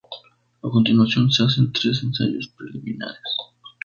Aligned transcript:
A 0.63 0.67
continuación 0.67 1.31
se 1.31 1.43
hacen 1.43 1.71
tres 1.71 2.01
ensayos 2.01 2.51
preliminares. 2.57 3.19